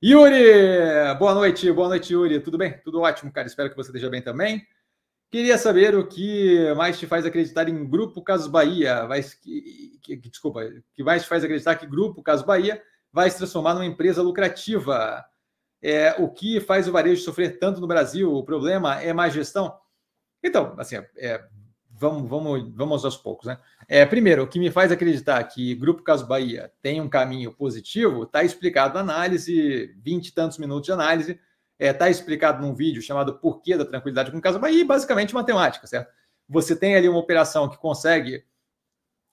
Yuri! 0.00 1.16
Boa 1.18 1.34
noite, 1.34 1.72
boa 1.72 1.88
noite, 1.88 2.12
Yuri. 2.12 2.38
Tudo 2.38 2.56
bem? 2.56 2.78
Tudo 2.84 3.00
ótimo, 3.00 3.32
cara. 3.32 3.48
Espero 3.48 3.68
que 3.68 3.76
você 3.76 3.88
esteja 3.88 4.08
bem 4.08 4.22
também. 4.22 4.64
Queria 5.28 5.58
saber 5.58 5.96
o 5.96 6.06
que 6.06 6.72
mais 6.76 6.96
te 6.96 7.06
faz 7.06 7.26
acreditar 7.26 7.68
em 7.68 7.84
Grupo 7.84 8.22
Casos 8.22 8.46
Bahia, 8.46 9.06
vai, 9.06 9.20
que, 9.22 9.98
que, 10.00 10.16
desculpa, 10.16 10.60
que 10.94 11.02
mais 11.02 11.24
te 11.24 11.28
faz 11.28 11.42
acreditar 11.42 11.74
que 11.74 11.86
Grupo 11.86 12.22
Casos 12.22 12.46
Bahia 12.46 12.80
vai 13.12 13.28
se 13.28 13.38
transformar 13.38 13.74
numa 13.74 13.86
empresa 13.86 14.22
lucrativa. 14.22 15.24
É, 15.82 16.12
o 16.12 16.30
que 16.30 16.60
faz 16.60 16.86
o 16.86 16.92
varejo 16.92 17.22
sofrer 17.22 17.58
tanto 17.58 17.80
no 17.80 17.88
Brasil? 17.88 18.32
O 18.32 18.44
problema 18.44 19.02
é 19.02 19.12
má 19.12 19.28
gestão? 19.28 19.76
Então, 20.44 20.76
assim, 20.78 20.96
é, 21.16 21.44
vamos, 21.98 22.28
vamos, 22.28 22.72
vamos 22.74 23.04
aos 23.04 23.16
poucos, 23.16 23.46
né? 23.46 23.58
É, 23.88 24.06
primeiro, 24.06 24.44
o 24.44 24.46
que 24.46 24.58
me 24.58 24.70
faz 24.70 24.92
acreditar 24.92 25.42
que 25.44 25.74
Grupo 25.74 26.02
Caso 26.02 26.26
Bahia 26.26 26.72
tem 26.80 27.00
um 27.00 27.08
caminho 27.08 27.52
positivo 27.52 28.22
está 28.22 28.44
explicado 28.44 28.94
na 28.94 29.00
análise, 29.00 29.94
20 30.02 30.28
e 30.28 30.32
tantos 30.32 30.58
minutos 30.58 30.86
de 30.86 30.92
análise, 30.92 31.32
está 31.32 31.40
é, 31.78 31.92
tá 31.92 32.10
explicado 32.10 32.64
num 32.64 32.74
vídeo 32.74 33.02
chamado 33.02 33.38
Porquê 33.38 33.76
da 33.76 33.84
Tranquilidade 33.84 34.30
com 34.30 34.40
Caso 34.40 34.58
Bahia, 34.58 34.80
e 34.80 34.84
basicamente 34.84 35.34
matemática, 35.34 35.86
certo? 35.86 36.12
Você 36.48 36.74
tem 36.74 36.96
ali 36.96 37.08
uma 37.08 37.18
operação 37.18 37.68
que 37.68 37.76
consegue 37.76 38.44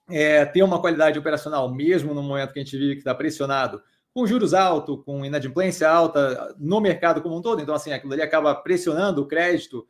é, 0.09 0.45
ter 0.45 0.63
uma 0.63 0.79
qualidade 0.79 1.17
operacional, 1.17 1.73
mesmo 1.73 2.13
no 2.13 2.21
momento 2.21 2.53
que 2.53 2.59
a 2.59 2.63
gente 2.63 2.77
vive 2.77 2.93
que 2.93 2.99
está 2.99 3.15
pressionado, 3.15 3.81
com 4.13 4.25
juros 4.25 4.53
altos, 4.53 5.03
com 5.03 5.25
inadimplência 5.25 5.89
alta 5.89 6.55
no 6.57 6.79
mercado 6.79 7.21
como 7.21 7.37
um 7.37 7.41
todo. 7.41 7.61
Então, 7.61 7.75
assim, 7.75 7.91
aquilo 7.91 8.13
ali 8.13 8.21
acaba 8.21 8.55
pressionando 8.55 9.21
o 9.21 9.27
crédito 9.27 9.85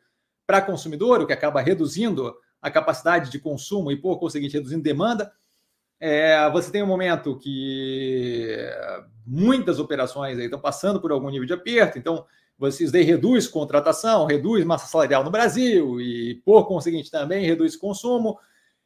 para 0.46 0.62
consumidor, 0.62 1.20
o 1.20 1.26
que 1.26 1.32
acaba 1.32 1.60
reduzindo 1.60 2.34
a 2.66 2.70
capacidade 2.70 3.30
de 3.30 3.38
consumo 3.38 3.92
e, 3.92 3.96
por 3.96 4.18
conseguinte, 4.18 4.54
reduzindo 4.54 4.82
demanda. 4.82 5.32
É, 6.00 6.50
você 6.50 6.68
tem 6.70 6.82
um 6.82 6.86
momento 6.86 7.38
que 7.38 8.58
muitas 9.24 9.78
operações 9.78 10.36
estão 10.36 10.58
passando 10.58 11.00
por 11.00 11.12
algum 11.12 11.30
nível 11.30 11.46
de 11.46 11.52
aperto, 11.52 11.96
então 11.96 12.26
vocês 12.58 12.90
daí 12.90 13.04
reduz 13.04 13.46
contratação, 13.46 14.26
reduz 14.26 14.64
massa 14.64 14.88
salarial 14.88 15.22
no 15.22 15.30
Brasil 15.30 16.00
e, 16.00 16.42
por 16.44 16.66
conseguinte, 16.66 17.08
também 17.08 17.46
reduz 17.46 17.76
consumo. 17.76 18.36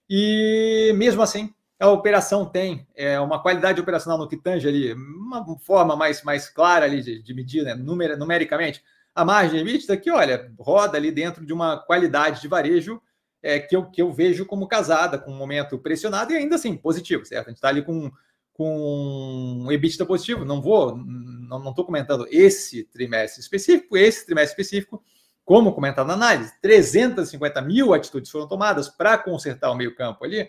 E 0.09 0.92
mesmo 0.97 1.22
assim, 1.22 1.55
a 1.78 1.89
operação 1.89 2.44
tem 2.44 2.87
é, 2.94 3.19
uma 3.19 3.41
qualidade 3.41 3.81
operacional 3.81 4.19
no 4.19 4.28
que 4.28 4.37
tange 4.37 4.69
ali, 4.69 4.92
uma 4.92 5.42
forma 5.61 5.97
mais, 5.97 6.22
mais 6.22 6.50
clara 6.50 6.84
ali 6.84 7.00
de, 7.00 7.22
de 7.22 7.33
medir, 7.33 7.65
né, 7.65 7.75
numer, 7.75 8.19
numericamente, 8.19 8.83
a 9.15 9.25
margem 9.25 9.61
EBITDA 9.61 9.97
que, 9.97 10.11
olha, 10.11 10.53
roda 10.59 10.98
ali 10.98 11.11
dentro 11.11 11.47
de 11.47 11.53
uma 11.53 11.78
qualidade 11.78 12.42
de 12.42 12.48
varejo 12.48 13.00
é, 13.43 13.59
que, 13.59 13.75
eu, 13.75 13.87
que 13.87 14.03
eu 14.03 14.13
vejo 14.13 14.45
como 14.45 14.69
casada, 14.69 15.19
com 15.19 15.31
um 15.31 15.37
momento 15.37 15.79
pressionado 15.79 16.33
e 16.33 16.37
ainda 16.37 16.57
assim 16.57 16.77
positivo, 16.77 17.25
certo? 17.25 17.47
A 17.47 17.51
gente 17.51 17.57
está 17.57 17.69
ali 17.69 17.83
com, 17.83 18.11
com 18.53 19.65
um 19.65 19.73
EBITDA 19.73 20.05
positivo. 20.05 20.45
Não 20.45 20.61
vou, 20.61 20.97
não 20.97 21.71
estou 21.71 21.85
comentando 21.85 22.27
esse 22.31 22.85
trimestre 22.85 23.41
específico, 23.41 23.97
esse 23.97 24.27
trimestre 24.27 24.53
específico, 24.53 25.03
como 25.45 25.73
comentado 25.73 26.07
na 26.07 26.15
análise, 26.15 26.53
350 26.61 27.61
mil 27.63 27.93
atitudes 27.93 28.31
foram 28.31 28.47
tomadas 28.47 28.89
para 28.89 29.19
consertar 29.19 29.71
o 29.71 29.75
meio-campo 29.75 30.25
ali, 30.25 30.49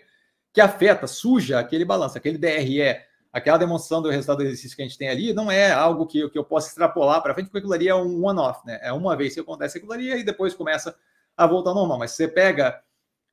que 0.52 0.60
afeta, 0.60 1.06
suja 1.06 1.58
aquele 1.58 1.84
balanço, 1.84 2.18
aquele 2.18 2.38
DRE, 2.38 3.00
aquela 3.32 3.56
demonstração 3.56 4.02
do 4.02 4.10
resultado 4.10 4.38
do 4.38 4.44
exercício 4.44 4.76
que 4.76 4.82
a 4.82 4.84
gente 4.84 4.98
tem 4.98 5.08
ali, 5.08 5.32
não 5.32 5.50
é 5.50 5.72
algo 5.72 6.06
que, 6.06 6.28
que 6.28 6.38
eu 6.38 6.44
possa 6.44 6.68
extrapolar 6.68 7.22
para 7.22 7.32
frente, 7.34 7.46
porque 7.46 7.58
aquilo 7.58 7.72
ali 7.72 7.88
é 7.88 7.94
um 7.94 8.24
one-off, 8.24 8.64
né? 8.66 8.78
É 8.82 8.92
uma 8.92 9.16
vez 9.16 9.34
que 9.34 9.40
acontece 9.40 9.78
aquilo 9.78 9.92
ali 9.92 10.12
e 10.12 10.22
depois 10.22 10.54
começa 10.54 10.94
a 11.36 11.46
voltar 11.46 11.70
ao 11.70 11.76
normal. 11.76 11.98
Mas 11.98 12.12
se 12.12 12.18
você 12.18 12.28
pega 12.28 12.82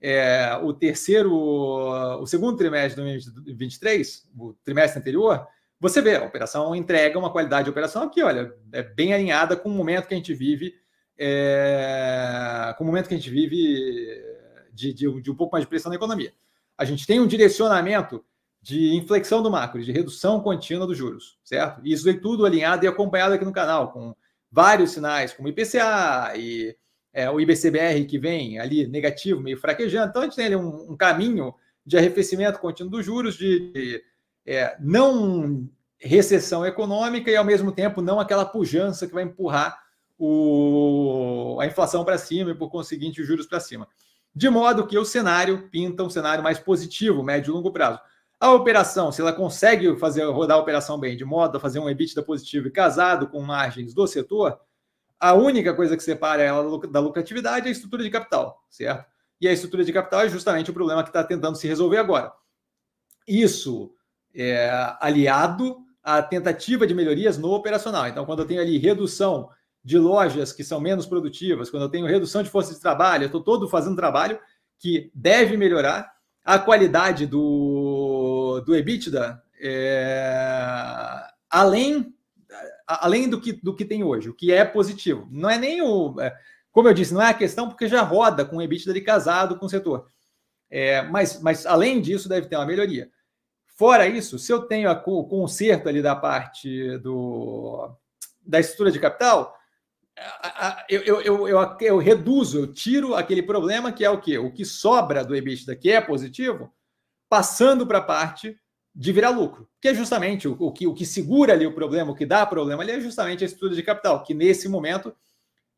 é, 0.02 0.58
o 0.64 0.74
terceiro, 0.74 1.34
o 1.34 2.26
segundo 2.26 2.58
trimestre 2.58 3.02
de 3.02 3.32
2023, 3.32 4.30
o 4.38 4.54
trimestre 4.64 5.00
anterior, 5.00 5.48
você 5.80 6.02
vê, 6.02 6.18
a 6.18 6.26
operação 6.26 6.76
entrega 6.76 7.18
uma 7.18 7.32
qualidade 7.32 7.66
de 7.66 7.70
operação 7.70 8.10
que, 8.10 8.22
olha, 8.22 8.54
é 8.74 8.84
bem 8.84 9.14
alinhada 9.14 9.56
com 9.56 9.70
o 9.70 9.74
momento 9.74 10.08
que 10.08 10.14
a 10.14 10.18
gente 10.18 10.34
vive, 10.34 10.74
é, 11.18 12.74
com 12.78 12.84
o 12.84 12.88
momento 12.88 13.08
que 13.08 13.14
a 13.14 13.18
gente 13.18 13.30
vive 13.30 14.22
de, 14.74 14.94
de, 14.94 15.22
de 15.22 15.32
um 15.32 15.36
pouco 15.36 15.54
mais 15.54 15.64
de 15.64 15.70
pressão 15.70 15.90
na 15.90 15.96
economia. 15.96 16.34
A 16.78 16.86
gente 16.86 17.06
tem 17.06 17.20
um 17.20 17.28
direcionamento 17.28 18.24
de 18.62 18.96
inflexão 18.96 19.42
do 19.42 19.50
macro, 19.50 19.82
de 19.82 19.92
redução 19.92 20.42
contínua 20.42 20.86
dos 20.86 20.98
juros, 20.98 21.38
certo? 21.44 21.82
Isso 21.86 22.10
é 22.10 22.14
tudo 22.14 22.46
alinhado 22.46 22.84
e 22.84 22.88
acompanhado 22.88 23.34
aqui 23.34 23.46
no 23.46 23.54
canal, 23.54 23.92
com 23.92 24.16
vários 24.52 24.92
sinais, 24.92 25.34
como 25.34 25.48
IPCA 25.48 26.34
e 26.36 26.76
é, 27.20 27.30
o 27.30 27.40
IBCBR 27.40 28.06
que 28.06 28.18
vem 28.18 28.60
ali 28.60 28.88
negativo, 28.88 29.42
meio 29.42 29.58
fraquejando. 29.58 30.10
Então, 30.10 30.22
a 30.22 30.26
gente 30.26 30.36
tem 30.36 30.46
ali 30.46 30.56
um, 30.56 30.92
um 30.92 30.96
caminho 30.96 31.54
de 31.86 31.98
arrefecimento 31.98 32.60
contínuo 32.60 32.92
dos 32.92 33.06
juros, 33.06 33.36
de, 33.36 33.72
de 33.72 34.04
é, 34.46 34.78
não 34.80 35.70
recessão 35.98 36.66
econômica 36.66 37.30
e, 37.30 37.36
ao 37.36 37.44
mesmo 37.44 37.74
tempo, 37.74 38.02
não 38.02 38.20
aquela 38.20 38.46
pujança 38.46 39.06
que 39.06 39.14
vai 39.14 39.24
empurrar 39.24 39.78
o, 40.18 41.58
a 41.60 41.66
inflação 41.66 42.06
para 42.06 42.18
cima 42.18 42.52
e, 42.52 42.56
por 42.56 42.70
conseguinte, 42.70 43.22
os 43.22 43.28
juros 43.28 43.46
para 43.46 43.60
cima. 43.60 43.86
De 44.34 44.50
modo 44.50 44.88
que 44.88 44.98
o 44.98 45.04
cenário 45.04 45.68
pinta 45.70 46.04
um 46.04 46.10
cenário 46.10 46.42
mais 46.42 46.58
positivo, 46.58 47.22
médio 47.22 47.52
e 47.52 47.54
longo 47.54 47.72
prazo. 47.72 48.00
A 48.40 48.54
operação, 48.54 49.12
se 49.12 49.20
ela 49.20 49.34
consegue 49.34 49.98
fazer 49.98 50.24
rodar 50.24 50.58
a 50.58 50.62
operação 50.62 50.98
bem, 50.98 51.18
de 51.18 51.26
modo 51.26 51.58
a 51.58 51.60
fazer 51.60 51.80
um 51.80 51.90
EBITDA 51.90 52.24
positivo 52.24 52.70
e 52.70 52.72
casado 52.72 53.28
com 53.28 53.42
margens 53.42 53.94
do 53.94 54.08
setor, 54.08 54.58
a 55.20 55.34
única 55.34 55.74
coisa 55.74 55.98
que 55.98 56.04
separa 56.04 56.42
ela 56.42 56.88
da 56.88 57.00
lucratividade 57.00 57.66
é 57.66 57.70
a 57.70 57.72
estrutura 57.72 58.04
de 58.04 58.10
capital, 58.10 58.64
certo? 58.70 59.06
E 59.42 59.48
a 59.48 59.54
estrutura 59.54 59.84
de 59.84 59.94
capital 59.94 60.22
é 60.22 60.30
justamente 60.30 60.70
o 60.70 60.74
problema 60.74 61.04
que 61.04 61.10
está 61.10 61.24
tentando 61.24 61.58
se 61.58 61.68
resolver 61.68 61.98
agora. 61.98 62.32
Isso 63.28 63.94
é 64.34 64.70
aliado 65.00 65.78
à 66.04 66.22
tentativa 66.22 66.88
de 66.88 66.94
melhorias 66.94 67.38
no 67.38 67.52
operacional. 67.52 68.08
Então, 68.08 68.26
quando 68.26 68.40
eu 68.40 68.46
tenho 68.46 68.62
ali 68.62 68.78
redução 68.78 69.50
de 69.84 69.98
lojas 69.98 70.52
que 70.52 70.64
são 70.64 70.80
menos 70.80 71.06
produtivas, 71.06 71.70
quando 71.70 71.84
eu 71.84 71.90
tenho 71.90 72.06
redução 72.06 72.44
de 72.44 72.50
força 72.50 72.74
de 72.74 72.80
trabalho, 72.80 73.24
eu 73.24 73.28
estou 73.28 73.42
todo 73.42 73.68
fazendo 73.68 73.96
trabalho 73.96 74.40
que 74.78 75.12
deve 75.14 75.58
melhorar 75.58 76.12
a 76.44 76.58
qualidade 76.58 77.26
do, 77.26 78.62
do 78.66 78.76
EBITDA, 78.76 79.42
é, 79.62 81.22
além 81.50 82.14
além 82.90 83.30
do 83.30 83.40
que, 83.40 83.54
do 83.54 83.76
que 83.76 83.86
tem 83.86 84.04
hoje, 84.04 84.30
o 84.30 84.34
que 84.34 84.52
é 84.52 84.66
positivo. 84.66 85.28
Não 85.32 85.50
é 85.50 85.58
nem 85.58 85.82
o. 85.82 86.20
É, 86.20 86.36
como 86.72 86.88
eu 86.88 86.94
disse, 86.94 87.14
não 87.14 87.22
é 87.22 87.30
a 87.30 87.34
questão 87.34 87.68
porque 87.70 87.88
já 87.88 88.02
roda 88.02 88.44
com 88.44 88.58
o 88.58 88.62
EBITDA 88.62 88.94
de 88.94 89.02
casado 89.02 89.58
com 89.58 89.68
o 89.68 89.70
setor. 89.70 90.10
É, 90.70 91.04
mas, 91.04 91.42
mas, 91.42 91.66
além 91.66 92.02
disso, 92.02 92.28
deve 92.28 92.48
ter 92.48 92.56
uma 92.56 92.66
melhoria. 92.66 93.10
Fora 93.68 94.08
isso, 94.08 94.38
se 94.40 94.52
eu 94.52 94.64
tenho 94.64 94.90
a, 94.90 95.04
o 95.06 95.24
conserto 95.26 95.88
ali 95.88 96.02
da 96.02 96.16
parte 96.16 96.98
do, 96.98 97.92
da 98.46 98.60
estrutura 98.60 98.92
de 98.92 99.00
capital, 99.00 99.56
eu, 100.90 101.02
eu, 101.02 101.22
eu, 101.22 101.48
eu, 101.48 101.78
eu 101.80 101.98
reduzo, 101.98 102.60
eu 102.60 102.74
tiro 102.74 103.16
aquele 103.16 103.42
problema 103.42 103.92
que 103.92 104.04
é 104.04 104.10
o 104.10 104.20
quê? 104.20 104.38
O 104.38 104.52
que 104.52 104.66
sobra 104.66 105.24
do 105.24 105.36
EBITDA, 105.36 105.76
que 105.76 105.92
é 105.92 106.02
positivo, 106.02 106.74
passando 107.30 107.88
para 107.88 108.00
a 108.00 108.04
parte 108.04 108.60
de 108.96 109.12
virar 109.12 109.30
lucro, 109.30 109.70
que 109.80 109.88
é 109.88 109.94
justamente 109.94 110.48
o, 110.48 110.56
o, 110.60 110.72
que, 110.72 110.88
o 110.88 110.94
que 110.94 111.06
segura 111.06 111.54
ali 111.54 111.66
o 111.66 111.74
problema, 111.74 112.12
o 112.12 112.16
que 112.16 112.26
dá 112.26 112.46
problema 112.46 112.84
ali 112.84 112.92
é 112.92 113.00
justamente 113.00 113.44
a 113.44 113.48
estrutura 113.48 113.76
de 113.76 113.84
capital, 113.84 114.24
que 114.24 114.34
nesse 114.34 114.68
momento 114.68 115.16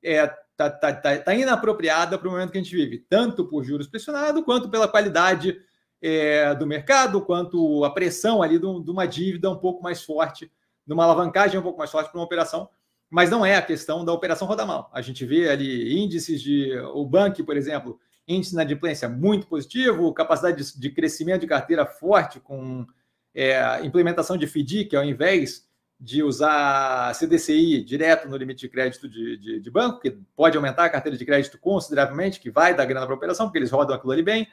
é, 0.02 0.28
tá, 0.56 0.70
tá, 0.70 0.94
tá, 0.94 1.18
tá 1.18 1.36
inapropriada 1.36 2.18
para 2.18 2.28
o 2.28 2.32
momento 2.32 2.52
que 2.52 2.58
a 2.58 2.62
gente 2.64 2.76
vive, 2.76 3.06
tanto 3.10 3.46
por 3.46 3.64
juros 3.64 3.88
pressionados, 3.88 4.44
quanto 4.44 4.70
pela 4.70 4.88
qualidade 4.88 5.60
é, 6.02 6.56
do 6.56 6.66
mercado, 6.66 7.22
quanto 7.22 7.84
a 7.86 7.92
pressão 7.92 8.42
ali 8.42 8.58
de, 8.58 8.84
de 8.84 8.92
uma 8.92 9.06
dívida 9.06 9.50
um 9.52 9.58
pouco 9.58 9.84
mais 9.84 10.04
forte, 10.04 10.52
de 10.86 10.94
uma 10.94 11.04
alavancagem 11.04 11.60
um 11.60 11.64
pouco 11.64 11.78
mais 11.78 11.92
forte 11.92 12.10
para 12.10 12.20
uma 12.20 12.26
operação, 12.26 12.70
mas 13.10 13.30
não 13.30 13.46
é 13.46 13.56
a 13.56 13.62
questão 13.62 14.04
da 14.04 14.14
operação 14.14 14.48
rodar 14.48 14.66
mal. 14.66 14.90
A 14.94 15.02
gente 15.02 15.26
vê 15.26 15.50
ali 15.50 16.02
índices 16.02 16.42
de 16.42 16.76
o 16.94 17.06
banco, 17.06 17.44
por 17.44 17.58
exemplo, 17.58 18.00
índice 18.28 18.56
na 18.56 18.62
adimplência 18.62 19.08
muito 19.10 19.48
positivo, 19.48 20.14
capacidade 20.14 20.64
de, 20.64 20.80
de 20.80 20.90
crescimento 20.90 21.42
de 21.42 21.48
carteira 21.48 21.86
forte 21.86 22.40
com 22.40 22.86
é, 23.34 23.84
implementação 23.86 24.38
de 24.38 24.48
FDIC, 24.48 24.96
ao 24.96 25.04
invés 25.04 25.68
de 26.00 26.24
usar 26.24 27.14
CDCI 27.14 27.84
direto 27.84 28.28
no 28.28 28.36
limite 28.36 28.62
de 28.62 28.70
crédito 28.70 29.08
de, 29.08 29.38
de, 29.38 29.60
de, 29.60 29.72
banco, 29.72 30.00
que 30.00 30.12
pode 30.36 30.58
aumentar 30.58 30.86
a 30.86 30.90
carteira 30.90 31.18
de 31.18 31.24
crédito 31.24 31.60
consideravelmente, 31.60 32.40
que 32.40 32.50
vai 32.50 32.76
dar 32.76 32.86
grana 32.86 33.06
para 33.06 33.14
a 33.14 33.18
operação, 33.18 33.46
porque 33.46 33.60
eles 33.60 33.70
rodam 33.70 33.96
aquilo 33.96 34.12
ali 34.12 34.24
bem. 34.24 34.48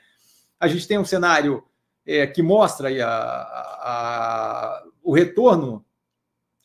A 0.60 0.68
gente 0.68 0.86
tem 0.86 0.98
um 0.98 1.04
cenário 1.04 1.64
é, 2.04 2.26
que 2.26 2.42
mostra 2.42 2.88
a, 3.02 3.08
a, 3.08 4.84
o 5.02 5.14
retorno 5.14 5.84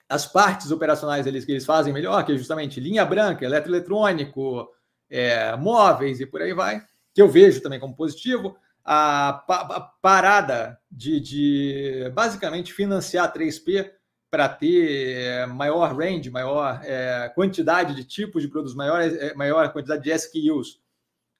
as 0.10 0.28
partes 0.28 0.70
operacionais 0.70 1.26
eles, 1.26 1.46
que 1.46 1.52
eles 1.52 1.66
fazem 1.66 1.94
melhor, 1.94 2.24
que 2.26 2.34
é 2.34 2.38
justamente 2.38 2.80
linha 2.80 3.06
branca, 3.06 3.46
eletroeletrônico, 3.46 4.70
é, 5.10 5.56
móveis 5.56 6.20
e 6.20 6.26
por 6.26 6.42
aí 6.42 6.54
vai, 6.54 6.84
que 7.14 7.22
eu 7.22 7.30
vejo 7.30 7.62
também 7.62 7.80
como 7.80 7.96
positivo 7.96 8.56
a, 8.84 9.44
pa 9.48 9.94
parada 10.02 10.80
de, 10.92 11.20
de, 11.20 12.12
basicamente 12.14 12.74
financiar 12.74 13.32
3P 13.34 13.90
para 14.30 14.50
ter 14.50 15.48
maior 15.48 15.96
range, 15.96 16.30
maior 16.30 16.82
é, 16.84 17.32
quantidade 17.36 17.96
de 17.96 18.04
tipos 18.04 18.42
de 18.42 18.50
produtos, 18.50 18.76
maior, 18.76 19.02
é, 19.02 19.34
maior 19.36 19.72
quantidade 19.72 20.04
de 20.04 20.12
SKUs, 20.12 20.82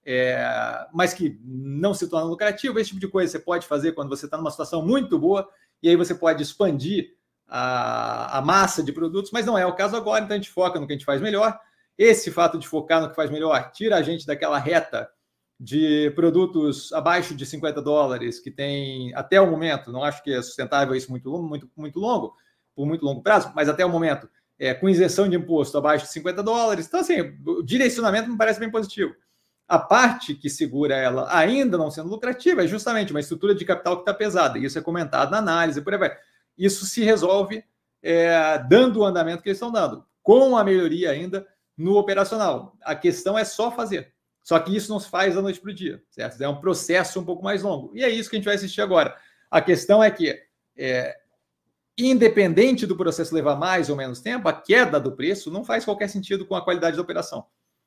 é, 0.06 0.88
mas 0.94 1.14
que 1.14 1.40
não 1.44 1.94
se 1.94 2.08
torna 2.08 2.30
lucrativo. 2.30 2.80
Esse 2.80 2.90
tipo 2.90 3.02
de 3.02 3.08
coisa 3.08 3.32
você 3.32 3.40
pode 3.40 3.66
fazer 3.66 3.94
quando 3.94 4.10
você 4.10 4.26
está 4.26 4.38
numa 4.38 4.52
situação 4.52 4.86
muito 4.86 5.18
boa 5.18 5.50
e 5.82 5.90
aí 5.90 5.96
você 5.96 6.14
pode 6.14 6.44
expandir 6.44 7.16
a, 7.48 8.38
a 8.38 8.42
massa 8.42 8.82
de 8.84 8.92
produtos, 8.92 9.32
mas 9.32 9.46
não 9.46 9.58
é 9.58 9.66
o 9.66 9.76
caso 9.76 9.96
agora, 9.96 10.24
então 10.24 10.36
a 10.36 10.38
gente 10.38 10.50
foca 10.50 10.80
no 10.80 10.88
que 10.88 10.94
a 10.94 10.96
gente 10.96 11.06
faz 11.06 11.20
melhor. 11.20 11.60
Esse 11.98 12.32
fato 12.32 12.58
de 12.58 12.68
focar 12.68 13.02
no 13.02 13.10
que 13.10 13.16
faz 13.16 13.30
melhor 13.30 13.72
tira 13.72 13.98
a 13.98 14.02
gente 14.02 14.26
daquela 14.26 14.58
reta 14.58 15.10
de 15.60 16.12
produtos 16.12 16.92
abaixo 16.94 17.36
de 17.36 17.46
50 17.46 17.82
dólares, 17.82 18.40
que 18.40 18.52
tem 18.52 19.14
até 19.16 19.40
o 19.40 19.50
momento, 19.50 19.92
não 19.92 20.04
acho 20.04 20.24
que 20.24 20.34
é 20.34 20.42
sustentável 20.42 20.96
isso 20.96 21.10
muito, 21.10 21.32
muito, 21.42 21.70
muito 21.76 22.00
longo, 22.00 22.36
por 22.76 22.86
muito 22.86 23.06
longo 23.06 23.22
prazo, 23.22 23.52
mas 23.56 23.70
até 23.70 23.86
o 23.86 23.90
momento, 23.90 24.30
é, 24.58 24.74
com 24.74 24.90
isenção 24.90 25.28
de 25.28 25.36
imposto 25.36 25.78
abaixo 25.78 26.06
de 26.06 26.12
50 26.12 26.44
dólares. 26.44 26.88
Então, 26.88 27.00
assim, 27.00 27.20
o 27.46 27.62
direcionamento 27.64 28.30
me 28.30 28.38
parece 28.38 28.60
bem 28.60 28.72
positivo. 28.72 29.14
A 29.68 29.80
parte 29.80 30.36
que 30.36 30.50
segura 30.50 30.96
ela, 30.96 31.28
ainda 31.36 31.78
não 31.78 31.90
sendo 31.90 32.10
lucrativa, 32.10 32.64
é 32.64 32.68
justamente 32.68 33.12
uma 33.12 33.20
estrutura 33.20 33.56
de 33.56 33.66
capital 33.66 33.96
que 33.96 34.02
está 34.02 34.14
pesada. 34.14 34.60
Isso 34.60 34.78
é 34.78 34.82
comentado 34.82 35.32
na 35.32 35.38
análise, 35.38 35.82
por 35.82 35.94
aí 35.94 36.00
vai. 36.00 36.18
Isso 36.58 36.86
se 36.86 37.04
resolve 37.04 37.64
é, 38.02 38.58
dando 38.70 39.00
o 39.00 39.06
andamento 39.06 39.42
que 39.42 39.50
eles 39.50 39.58
estão 39.58 39.72
dando, 39.72 40.06
com 40.22 40.58
a 40.58 40.64
melhoria 40.64 41.12
ainda 41.12 41.48
no 41.78 41.98
operacional. 41.98 42.76
A 42.84 42.96
questão 42.96 43.38
é 43.38 43.46
só 43.46 43.72
fazer. 43.72 44.13
Só 44.44 44.60
que 44.60 44.76
isso 44.76 44.92
não 44.92 45.00
se 45.00 45.10
faz 45.10 45.36
da 45.36 45.42
noite 45.42 45.60
para 45.60 45.72
o 45.72 45.74
dia, 45.74 46.04
certo? 46.10 46.42
É 46.42 46.50
um 46.50 46.60
processo 46.60 47.20
um 47.20 47.24
pouco 47.24 47.42
mais 47.42 47.64
longo. 47.64 47.96
E 47.96 48.04
é 48.04 48.10
isso 48.10 48.30
que 48.30 48.36
a 48.36 48.40
gente 48.40 48.46
vai 48.46 48.56
assistir 48.56 48.82
agora. 48.82 49.16
A 49.50 49.62
questão 49.62 50.04
é 50.04 50.12
que, 50.12 50.38
é, 50.76 51.16
independente 51.98 52.86
do 52.86 52.98
processo 52.98 53.34
levar 53.34 53.56
mais 53.56 53.90
ou 53.90 53.96
menos 53.96 54.20
tempo, 54.20 54.50
a 54.50 54.54
queda 54.54 55.00
do 55.00 55.14
preço 55.14 55.50
não 55.50 55.64
faz 55.64 55.86
qualquer 55.86 56.10
sentido 56.10 56.46
com 56.46 56.56
a 56.56 56.64
qualidade 56.64 56.98
da 56.98 57.02
operação. 57.02 57.46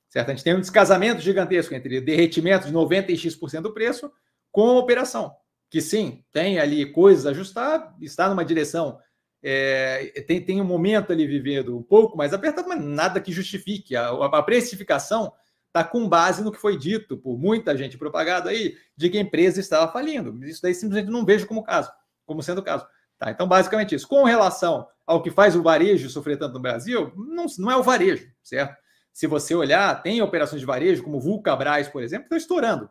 Certo? 0.09 0.31
A 0.31 0.35
gente 0.35 0.45
tem 0.45 0.55
um 0.55 0.61
descasamento 0.61 1.21
gigantesco 1.21 1.75
entre 1.75 2.01
derretimento 2.01 2.67
de 2.67 2.73
90x% 2.73 3.61
do 3.61 3.75
preço 3.75 4.11
com 4.51 4.71
a 4.71 4.79
operação, 4.79 5.37
que 5.69 5.83
sim, 5.83 6.25
tem 6.33 6.59
ali 6.59 6.87
coisas 6.91 7.27
a 7.27 7.31
ajustar, 7.31 7.95
está 8.01 8.31
numa 8.31 8.45
direção, 8.45 8.99
é, 9.43 10.25
tem, 10.27 10.41
tem 10.41 10.61
um 10.61 10.65
momento 10.65 11.13
ali 11.13 11.27
vivendo 11.27 11.77
um 11.77 11.83
pouco 11.83 12.17
mais 12.17 12.33
apertado, 12.33 12.69
mas 12.69 12.83
nada 12.83 13.21
que 13.21 13.31
justifique. 13.31 13.95
A, 13.95 14.09
a 14.09 14.43
precificação 14.43 15.33
está 15.77 15.85
com 15.85 16.09
base 16.09 16.43
no 16.43 16.51
que 16.51 16.59
foi 16.59 16.79
dito 16.79 17.19
por 17.19 17.39
muita 17.39 17.77
gente 17.77 17.99
propagado 17.99 18.49
aí, 18.49 18.77
de 18.97 19.11
que 19.11 19.19
a 19.19 19.21
empresa 19.21 19.61
estava 19.61 19.93
falindo. 19.93 20.43
Isso 20.47 20.63
daí 20.63 20.75
simplesmente 20.75 21.13
não 21.13 21.25
vejo 21.25 21.47
como 21.47 21.63
caso, 21.63 21.93
como 22.25 22.43
sendo 22.43 22.59
o 22.59 22.65
caso. 22.65 22.87
Tá, 23.19 23.31
então, 23.31 23.47
basicamente 23.47 23.95
isso. 23.95 24.09
Com 24.09 24.25
relação 24.25 24.87
ao 25.07 25.23
que 25.23 25.31
faz 25.31 25.55
o 25.55 25.63
varejo 25.63 26.09
sofrer 26.09 26.39
tanto 26.39 26.55
no 26.55 26.61
Brasil, 26.61 27.13
não, 27.17 27.47
não 27.59 27.71
é 27.71 27.77
o 27.77 27.83
varejo, 27.83 28.31
certo? 28.43 28.77
Se 29.13 29.27
você 29.27 29.55
olhar, 29.55 30.03
tem 30.03 30.21
operações 30.21 30.61
de 30.61 30.67
varejo, 30.67 31.03
como 31.03 31.21
Vulcabras, 31.21 31.89
por 31.89 32.03
exemplo, 32.03 32.29
que 32.29 32.35
estão 32.35 32.39
estourando, 32.39 32.91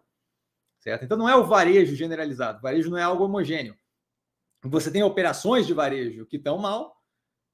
certo? 0.79 1.05
Então, 1.05 1.17
não 1.17 1.29
é 1.29 1.35
o 1.35 1.43
varejo 1.43 1.95
generalizado. 1.95 2.59
O 2.59 2.61
varejo 2.61 2.89
não 2.89 2.97
é 2.97 3.03
algo 3.03 3.25
homogêneo. 3.25 3.75
Você 4.63 4.89
tem 4.89 5.03
operações 5.03 5.67
de 5.67 5.73
varejo 5.73 6.25
que 6.25 6.37
estão 6.37 6.57
mal, 6.57 6.95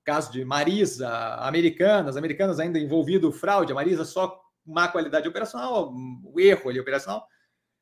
caso 0.06 0.32
de 0.32 0.46
Marisa, 0.46 1.10
Americanas, 1.36 2.16
Americanas 2.16 2.60
ainda 2.60 2.80
envolvido 2.80 3.32
fraude, 3.32 3.74
a 3.74 3.76
Marisa 3.76 4.06
só 4.06 4.42
má 4.66 4.88
qualidade 4.88 5.28
operacional, 5.28 5.94
o 6.24 6.40
erro 6.40 6.70
ali 6.70 6.80
operacional, 6.80 7.28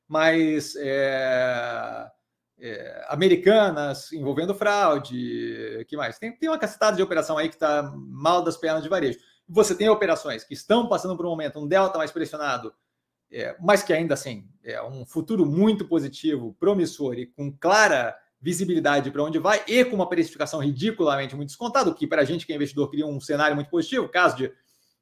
mas 0.08 0.76
é, 0.78 2.08
é, 2.60 3.06
americanas 3.10 4.12
envolvendo 4.12 4.56
fraude, 4.56 5.86
que 5.88 5.96
mais? 5.96 6.18
Tem, 6.18 6.36
tem 6.36 6.50
uma 6.50 6.58
cacetada 6.58 6.98
de 6.98 7.04
operação 7.04 7.38
aí 7.38 7.48
que 7.48 7.56
está 7.56 7.84
mal 7.96 8.42
das 8.42 8.58
pernas 8.58 8.84
de 8.84 8.90
varejo. 8.90 9.20
Você 9.48 9.76
tem 9.76 9.90
operações 9.90 10.44
que 10.44 10.54
estão 10.54 10.88
passando 10.88 11.16
por 11.16 11.26
um 11.26 11.30
momento, 11.30 11.60
um 11.60 11.68
delta 11.68 11.98
mais 11.98 12.12
pressionado, 12.12 12.74
é, 13.32 13.56
mas 13.60 13.84
que 13.84 13.94
ainda 13.94 14.14
assim 14.14 14.48
é 14.64 14.82
um 14.82 15.06
futuro 15.06 15.46
muito 15.46 15.86
positivo, 15.86 16.56
promissor 16.60 17.16
e 17.16 17.28
com 17.28 17.52
clara 17.52 18.18
visibilidade 18.42 19.12
para 19.12 19.24
onde 19.24 19.38
vai 19.38 19.64
e 19.68 19.84
com 19.84 19.96
uma 19.96 20.08
precificação 20.08 20.60
ridiculamente 20.60 21.36
muito 21.36 21.50
descontada, 21.50 21.90
o 21.90 21.94
que 21.94 22.08
para 22.08 22.22
a 22.22 22.26
gente 22.26 22.46
que 22.46 22.54
é 22.54 22.56
investidor 22.56 22.90
cria 22.90 23.06
um 23.06 23.20
cenário 23.20 23.56
muito 23.56 23.70
positivo, 23.70 24.08
caso 24.08 24.38
de 24.38 24.52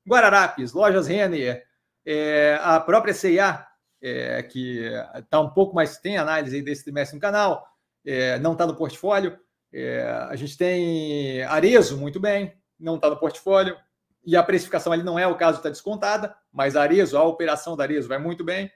Guararapes, 0.07 0.74
Lojas 0.74 1.07
Renner, 1.07 1.63
é, 2.06 2.57
a 2.62 2.80
própria 2.80 3.13
CIA, 3.13 3.65
é, 4.01 4.42
que 4.44 4.89
está 5.15 5.39
um 5.42 5.50
pouco 5.50 5.75
mais, 5.75 5.98
tem 5.98 6.18
análise 6.18 6.62
desse 6.62 6.83
trimestre 6.83 7.15
no 7.15 7.21
canal, 7.21 7.68
é, 8.06 8.39
não 8.39 8.54
está 8.54 8.65
no 8.65 8.75
portfólio. 8.75 9.38
É, 9.74 10.04
a 10.30 10.36
gente 10.38 10.57
tem 10.57 11.44
Arezo 11.44 11.98
muito 11.98 12.19
bem, 12.19 12.56
não 12.80 12.95
está 12.95 13.09
no 13.09 13.18
portfólio, 13.18 13.77
e 14.25 14.36
a 14.36 14.44
precificação 14.44 14.94
ali 14.94 15.04
não 15.04 15.19
é 15.19 15.27
o 15.27 15.36
caso, 15.36 15.57
está 15.57 15.69
descontada, 15.69 16.36
mas 16.51 16.75
Arezo, 16.75 17.18
a 17.18 17.24
operação 17.24 17.75
da 17.75 17.83
Arezo 17.83 18.07
vai 18.07 18.18
muito 18.18 18.44
bem. 18.44 18.71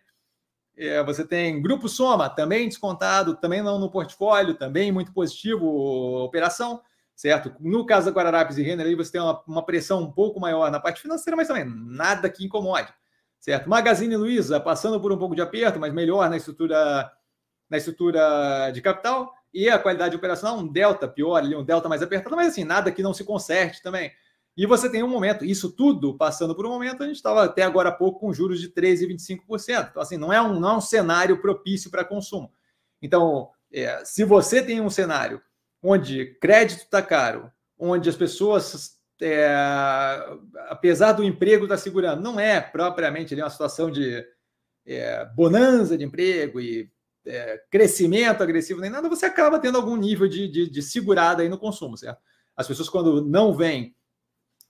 É, 0.77 1.03
você 1.03 1.25
tem 1.25 1.61
Grupo 1.61 1.87
Soma, 1.87 2.29
também 2.29 2.67
descontado, 2.67 3.35
também 3.35 3.61
não 3.61 3.79
no 3.79 3.91
portfólio, 3.91 4.55
também 4.55 4.91
muito 4.91 5.13
positivo 5.13 5.65
operação 6.23 6.81
certo? 7.15 7.53
No 7.59 7.85
caso 7.85 8.07
da 8.07 8.11
Guararapes 8.11 8.57
e 8.57 8.63
Renner, 8.63 8.87
aí 8.87 8.95
você 8.95 9.11
tem 9.11 9.21
uma, 9.21 9.43
uma, 9.47 9.65
pressão 9.65 10.01
um 10.01 10.11
pouco 10.11 10.39
maior 10.39 10.71
na 10.71 10.79
parte 10.79 11.01
financeira, 11.01 11.37
mas 11.37 11.47
também 11.47 11.65
nada 11.65 12.29
que 12.29 12.45
incomode, 12.45 12.93
certo? 13.39 13.69
Magazine 13.69 14.15
Luiza 14.15 14.59
passando 14.59 14.99
por 14.99 15.11
um 15.11 15.17
pouco 15.17 15.35
de 15.35 15.41
aperto, 15.41 15.79
mas 15.79 15.93
melhor 15.93 16.29
na 16.29 16.37
estrutura, 16.37 17.11
na 17.69 17.77
estrutura 17.77 18.71
de 18.71 18.81
capital 18.81 19.33
e 19.53 19.69
a 19.69 19.77
qualidade 19.77 20.15
operacional, 20.15 20.57
um 20.57 20.67
delta 20.67 21.07
pior 21.07 21.35
ali, 21.35 21.55
um 21.55 21.63
delta 21.63 21.89
mais 21.89 22.01
apertado, 22.01 22.35
mas 22.35 22.47
assim, 22.47 22.63
nada 22.63 22.91
que 22.91 23.03
não 23.03 23.13
se 23.13 23.23
conserte 23.23 23.81
também. 23.81 24.11
E 24.55 24.65
você 24.65 24.89
tem 24.89 25.01
um 25.01 25.07
momento, 25.07 25.45
isso 25.45 25.71
tudo 25.71 26.17
passando 26.17 26.55
por 26.55 26.65
um 26.65 26.69
momento, 26.69 27.03
a 27.03 27.07
gente 27.07 27.15
estava 27.15 27.45
até 27.45 27.63
agora 27.63 27.89
há 27.89 27.91
pouco 27.91 28.19
com 28.19 28.33
juros 28.33 28.59
de 28.59 28.69
13,25%. 28.69 29.89
Então, 29.89 30.01
assim, 30.01 30.17
não 30.17 30.31
é 30.31 30.41
um, 30.41 30.59
não 30.59 30.69
é 30.69 30.77
um 30.77 30.81
cenário 30.81 31.41
propício 31.41 31.89
para 31.89 32.03
consumo. 32.03 32.51
Então, 33.01 33.49
é, 33.71 34.03
se 34.03 34.25
você 34.25 34.61
tem 34.61 34.81
um 34.81 34.89
cenário 34.89 35.41
onde 35.81 36.37
crédito 36.39 36.83
está 36.83 37.01
caro, 37.01 37.51
onde 37.77 38.09
as 38.09 38.15
pessoas, 38.15 38.97
é, 39.21 39.49
apesar 40.69 41.13
do 41.13 41.23
emprego 41.23 41.65
estar 41.65 41.75
tá 41.75 41.81
segurando, 41.81 42.21
não 42.21 42.39
é 42.39 42.61
propriamente 42.61 43.33
ali 43.33 43.41
uma 43.41 43.49
situação 43.49 43.89
de 43.89 44.23
é, 44.85 45.25
bonança 45.35 45.97
de 45.97 46.03
emprego 46.03 46.59
e 46.59 46.89
é, 47.25 47.61
crescimento 47.69 48.41
agressivo 48.41 48.81
nem 48.81 48.89
nada, 48.89 49.09
você 49.09 49.25
acaba 49.25 49.59
tendo 49.59 49.77
algum 49.77 49.95
nível 49.95 50.27
de, 50.27 50.47
de, 50.47 50.69
de 50.69 50.81
segurada 50.81 51.41
aí 51.43 51.49
no 51.49 51.57
consumo, 51.57 51.97
certo? 51.97 52.19
As 52.55 52.67
pessoas, 52.67 52.89
quando 52.89 53.23
não 53.23 53.53
vêm 53.53 53.95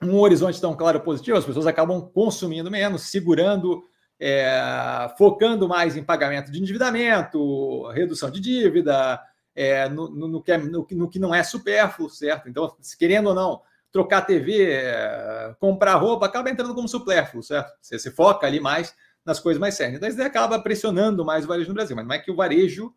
um 0.02 0.18
horizonte 0.20 0.60
tão 0.60 0.76
claro 0.76 1.02
positivo, 1.02 1.38
as 1.38 1.46
pessoas 1.46 1.68
acabam 1.68 2.02
consumindo 2.14 2.72
menos, 2.72 3.04
segurando, 3.04 3.84
é, 4.20 5.14
focando 5.18 5.68
mais 5.68 5.96
em 5.96 6.04
pagamento 6.04 6.52
de 6.52 6.60
endividamento, 6.60 7.88
redução 7.90 8.30
de 8.30 8.40
dívida, 8.40 9.22
é, 9.56 9.90
no, 9.90 10.10
no, 10.10 10.28
no, 10.28 10.42
que 10.42 10.52
é, 10.52 10.58
no, 10.58 10.88
no, 10.90 11.10
que 11.10 11.20
não 11.20 11.34
é 11.34 11.44
supérfluo, 11.44 12.10
certo? 12.10 12.50
Então, 12.50 12.76
querendo 12.98 13.28
ou 13.30 13.36
não, 13.36 13.62
trocar 13.92 14.22
TV, 14.22 14.72
é, 14.72 15.56
comprar 15.60 15.96
roupa, 15.96 16.26
acaba 16.26 16.50
entrando 16.50 16.74
como 16.74 16.88
supérfluo, 16.88 17.44
certo? 17.44 17.74
Você 17.82 18.00
se 18.00 18.12
foca 18.12 18.48
ali 18.48 18.60
mais 18.60 18.96
nas 19.26 19.40
coisas 19.40 19.60
mais 19.60 19.76
sérias. 19.76 19.98
Então, 19.98 20.10
isso 20.10 20.22
acaba 20.22 20.60
pressionando 20.60 21.26
mais 21.26 21.46
o 21.46 21.48
varejo 21.48 21.70
no 21.70 21.76
Brasil, 21.76 21.96
mas 21.96 22.06
não 22.06 22.16
é 22.16 22.20
que 22.20 22.32
o 22.32 22.36
varejo 22.36 22.94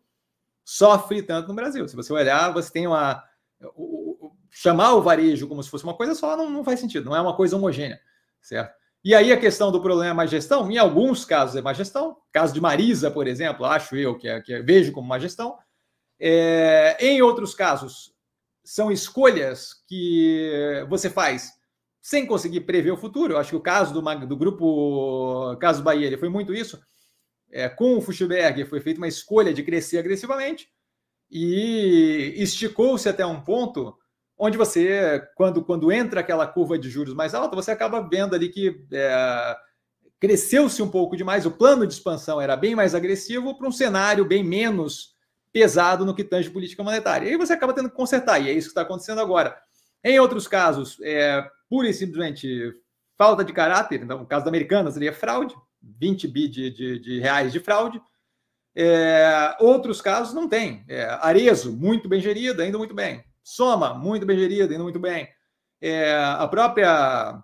sofre 0.63 1.21
tanto 1.21 1.47
no 1.47 1.53
Brasil. 1.53 1.87
Se 1.87 1.95
você 1.95 2.11
olhar, 2.11 2.51
você 2.51 2.71
tem 2.71 2.87
uma. 2.87 3.23
O, 3.75 4.27
o, 4.27 4.35
chamar 4.49 4.93
o 4.93 5.01
varejo 5.01 5.47
como 5.47 5.61
se 5.61 5.69
fosse 5.69 5.83
uma 5.83 5.93
coisa 5.93 6.15
só 6.15 6.37
não, 6.37 6.49
não 6.49 6.63
faz 6.63 6.79
sentido, 6.79 7.05
não 7.05 7.15
é 7.15 7.21
uma 7.21 7.35
coisa 7.35 7.55
homogênea, 7.55 7.99
certo? 8.41 8.73
E 9.03 9.13
aí 9.13 9.31
a 9.31 9.39
questão 9.39 9.71
do 9.71 9.81
problema 9.81 10.09
é 10.09 10.13
má 10.13 10.25
gestão, 10.25 10.71
em 10.71 10.77
alguns 10.77 11.25
casos 11.25 11.55
é 11.55 11.61
má 11.61 11.73
gestão, 11.73 12.17
caso 12.31 12.53
de 12.53 12.59
Marisa, 12.59 13.11
por 13.11 13.27
exemplo, 13.27 13.65
acho 13.65 13.95
eu 13.95 14.17
que, 14.17 14.27
é, 14.27 14.41
que 14.41 14.53
é, 14.53 14.61
vejo 14.63 14.91
como 14.91 15.07
má 15.07 15.19
gestão, 15.19 15.57
é, 16.19 16.97
em 16.99 17.21
outros 17.21 17.53
casos, 17.53 18.13
são 18.63 18.91
escolhas 18.91 19.83
que 19.87 20.85
você 20.89 21.09
faz 21.09 21.53
sem 22.01 22.25
conseguir 22.25 22.61
prever 22.61 22.91
o 22.91 22.97
futuro. 22.97 23.33
Eu 23.33 23.37
acho 23.37 23.49
que 23.49 23.55
o 23.55 23.61
caso 23.61 23.93
do, 23.93 24.27
do 24.27 24.37
grupo 24.37 25.55
Caso 25.57 25.83
Bahia 25.83 26.05
ele 26.05 26.17
foi 26.17 26.29
muito 26.29 26.53
isso. 26.53 26.79
É, 27.51 27.69
com 27.69 27.97
o 27.97 28.01
Fuchsberg 28.01 28.65
foi 28.65 28.79
feita 28.79 28.99
uma 28.99 29.07
escolha 29.07 29.53
de 29.53 29.63
crescer 29.63 29.97
agressivamente 29.97 30.69
e 31.31 32.33
esticou-se 32.37 33.07
até 33.07 33.25
um 33.25 33.41
ponto 33.41 33.97
onde 34.37 34.57
você, 34.57 35.27
quando, 35.35 35.63
quando 35.63 35.91
entra 35.91 36.19
aquela 36.19 36.45
curva 36.45 36.77
de 36.77 36.89
juros 36.89 37.13
mais 37.13 37.33
alta, 37.33 37.55
você 37.55 37.71
acaba 37.71 38.01
vendo 38.01 38.35
ali 38.35 38.49
que 38.49 38.85
é, 38.91 39.55
cresceu-se 40.19 40.81
um 40.81 40.89
pouco 40.89 41.15
demais. 41.15 41.45
O 41.45 41.51
plano 41.51 41.87
de 41.87 41.93
expansão 41.93 42.39
era 42.41 42.55
bem 42.55 42.75
mais 42.75 42.93
agressivo 42.93 43.57
para 43.57 43.67
um 43.67 43.71
cenário 43.71 44.25
bem 44.25 44.43
menos 44.43 45.14
pesado 45.55 46.03
no 46.03 46.13
que 46.13 46.21
tange 46.21 46.49
política 46.49 46.83
monetária. 46.83 47.25
E 47.25 47.29
aí 47.29 47.37
você 47.37 47.53
acaba 47.53 47.71
tendo 47.71 47.89
que 47.89 47.95
consertar, 47.95 48.39
e 48.39 48.49
é 48.49 48.51
isso 48.51 48.67
que 48.67 48.71
está 48.71 48.81
acontecendo 48.81 49.21
agora. 49.21 49.57
Em 50.03 50.19
outros 50.19 50.49
casos, 50.49 50.97
é 51.01 51.49
pura 51.69 51.87
e 51.87 51.93
simplesmente 51.93 52.73
falta 53.17 53.41
de 53.41 53.53
caráter, 53.53 54.03
então, 54.03 54.19
no 54.19 54.25
caso 54.25 54.43
da 54.43 54.49
americana 54.49 54.91
seria 54.91 55.13
fraude, 55.13 55.55
20 55.81 56.27
bi 56.27 56.49
de, 56.49 56.69
de, 56.71 56.99
de 56.99 57.19
reais 57.21 57.53
de 57.53 57.61
fraude. 57.61 58.01
É, 58.75 59.55
outros 59.61 60.01
casos 60.01 60.33
não 60.33 60.49
tem. 60.49 60.83
É, 60.89 61.05
Arezo, 61.21 61.71
muito 61.71 62.09
bem 62.09 62.19
gerida, 62.19 62.67
indo 62.67 62.77
muito 62.77 62.93
bem. 62.93 63.23
Soma, 63.41 63.93
muito 63.93 64.25
bem 64.25 64.37
gerida, 64.37 64.75
indo 64.75 64.83
muito 64.83 64.99
bem. 64.99 65.29
É, 65.79 66.17
a 66.17 66.45
própria 66.49 67.41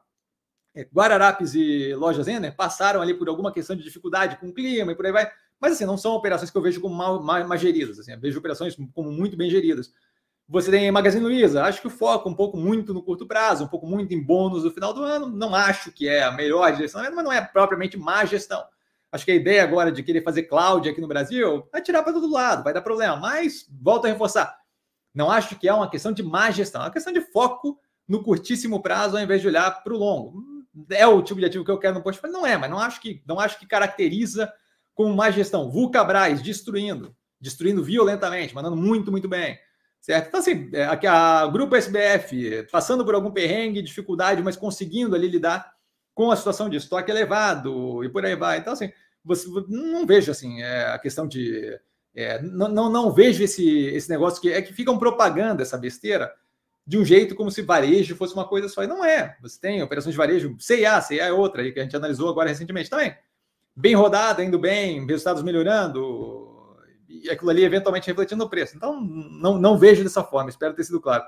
é, 0.76 0.84
Guararapes 0.94 1.56
e 1.56 1.96
Lojas 1.96 2.28
Ender 2.28 2.54
passaram 2.58 3.02
ali 3.02 3.14
por 3.14 3.30
alguma 3.30 3.54
questão 3.54 3.74
de 3.74 3.84
dificuldade 3.84 4.36
com 4.36 4.50
o 4.50 4.54
clima 4.54 4.92
e 4.92 4.96
por 4.96 5.06
aí 5.06 5.14
vai. 5.14 5.32
Mas 5.62 5.74
assim, 5.74 5.86
não 5.86 5.98
são 5.98 6.14
operações 6.14 6.50
que 6.50 6.58
eu 6.58 6.62
vejo 6.62 6.82
como 6.82 6.96
mal, 6.96 7.22
mal, 7.22 7.48
mal 7.48 7.58
geridas. 7.58 8.00
Assim, 8.00 8.18
vejo 8.18 8.40
operações 8.40 8.76
como 8.94 9.12
muito 9.12 9.38
bem 9.38 9.50
geridas. 9.50 9.94
Você 10.50 10.72
tem 10.72 10.92
Magazine 10.92 11.24
Luiza, 11.24 11.64
acho 11.64 11.80
que 11.80 11.88
o 11.88 11.92
foco 11.92 12.28
um 12.28 12.34
pouco 12.34 12.58
muito 12.58 12.94
no 12.94 13.02
curto 13.02 13.26
prazo, 13.26 13.64
um 13.64 13.68
pouco 13.68 13.86
muito 13.86 14.14
em 14.14 14.22
bônus 14.22 14.64
no 14.64 14.72
final 14.72 14.94
do 14.94 15.04
ano. 15.04 15.28
Não 15.28 15.54
acho 15.56 15.92
que 15.92 16.10
é 16.10 16.24
a 16.24 16.32
melhor 16.32 16.76
gestão, 16.76 17.02
mas 17.02 17.24
não 17.24 17.32
é 17.32 17.40
propriamente 17.40 17.96
má 17.96 18.26
gestão. 18.26 18.62
Acho 19.12 19.24
que 19.24 19.32
a 19.32 19.36
ideia 19.36 19.64
agora 19.64 19.92
de 19.92 20.02
querer 20.02 20.24
fazer 20.24 20.44
cloud 20.44 20.90
aqui 20.90 21.00
no 21.00 21.08
Brasil 21.08 21.68
vai 21.72 21.82
tirar 21.82 22.02
para 22.02 22.14
todo 22.14 22.32
lado, 22.32 22.64
vai 22.64 22.74
dar 22.74 22.82
problema. 22.82 23.16
Mas, 23.18 23.68
volto 23.70 24.06
a 24.06 24.08
reforçar, 24.10 24.58
não 25.14 25.30
acho 25.30 25.58
que 25.58 25.68
é 25.68 25.74
uma 25.74 25.90
questão 25.90 26.12
de 26.12 26.24
má 26.24 26.50
gestão, 26.50 26.82
é 26.82 26.86
uma 26.86 26.92
questão 26.92 27.14
de 27.14 27.22
foco 27.22 27.80
no 28.08 28.24
curtíssimo 28.24 28.82
prazo 28.82 29.18
ao 29.18 29.24
invés 29.24 29.42
de 29.42 29.48
olhar 29.48 29.84
para 29.84 29.94
o 29.94 29.98
longo. 29.98 30.44
É 30.90 31.06
o 31.06 31.22
tipo 31.22 31.40
de 31.40 31.46
ativo 31.46 31.64
que 31.64 31.72
eu 31.72 31.78
quero 31.78 31.96
no 31.96 32.04
portfólio? 32.04 32.34
Não 32.34 32.48
é, 32.48 32.58
mas 32.58 32.70
não 32.70 32.80
acho 32.80 33.00
que, 33.00 33.22
não 33.28 33.40
acho 33.40 33.60
que 33.60 33.68
caracteriza 33.68 34.52
como 34.94 35.16
má 35.16 35.32
gestão. 35.32 35.70
Vulcabras 35.70 36.42
destruindo, 36.42 37.16
destruindo 37.40 37.84
violentamente, 37.84 38.54
mandando 38.56 38.76
muito, 38.76 39.12
muito 39.12 39.28
bem 39.28 39.58
certo? 40.02 40.28
Então, 40.28 40.40
assim, 40.40 40.70
é, 40.74 40.86
aqui 40.86 41.06
a 41.06 41.48
Grupo 41.48 41.76
SBF 41.76 42.68
passando 42.72 43.06
por 43.06 43.14
algum 43.14 43.32
perrengue, 43.32 43.82
dificuldade, 43.82 44.42
mas 44.42 44.58
conseguindo 44.58 45.16
ali 45.16 45.28
lidar 45.28 45.72
com 46.14 46.32
a 46.32 46.36
situação 46.36 46.68
de 46.68 46.78
estoque 46.78 47.12
elevado 47.12 48.04
e 48.04 48.10
por 48.10 48.26
aí 48.26 48.36
vai. 48.36 48.58
Então, 48.58 48.74
assim, 48.74 48.92
você 49.24 49.48
não 49.70 50.06
vejo 50.06 50.32
assim 50.32 50.62
é, 50.62 50.88
a 50.88 51.00
questão 51.00 51.28
de. 51.28 51.80
É, 52.14 52.42
não, 52.42 52.68
não, 52.68 52.90
não, 52.90 53.14
vejo 53.14 53.42
esse, 53.42 53.86
esse 53.86 54.10
negócio 54.10 54.42
que 54.42 54.52
é 54.52 54.62
que 54.62 54.74
ficam 54.74 54.98
propagando 54.98 55.62
essa 55.62 55.78
besteira 55.78 56.34
de 56.86 56.98
um 56.98 57.06
jeito 57.06 57.36
como 57.36 57.50
se 57.50 57.62
varejo 57.62 58.18
fosse 58.18 58.34
uma 58.34 58.46
coisa 58.46 58.68
só. 58.68 58.84
E 58.84 58.88
não 58.88 59.06
é. 59.06 59.38
Você 59.42 59.60
tem 59.60 59.82
operações 59.82 60.14
de 60.14 60.18
varejo, 60.18 60.58
CIA, 60.60 61.00
CIA 61.02 61.26
é 61.26 61.32
outra 61.32 61.62
aí 61.62 61.72
que 61.72 61.80
a 61.80 61.84
gente 61.84 61.96
analisou 61.96 62.28
agora 62.28 62.50
recentemente 62.50 62.90
também. 62.90 63.16
Bem 63.76 63.96
rodada, 63.96 64.44
indo 64.44 64.60
bem, 64.60 65.06
resultados 65.06 65.44
melhorando, 65.44 66.52
e 67.08 67.30
aquilo 67.30 67.50
ali 67.50 67.64
eventualmente 67.64 68.08
refletindo 68.08 68.44
no 68.44 68.50
preço. 68.50 68.76
Então, 68.76 69.00
não, 69.02 69.58
não 69.58 69.78
vejo 69.78 70.04
dessa 70.04 70.24
forma, 70.24 70.50
espero 70.50 70.74
ter 70.74 70.84
sido 70.84 71.02
claro. 71.02 71.20